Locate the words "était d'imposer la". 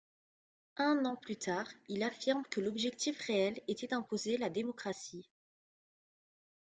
3.67-4.49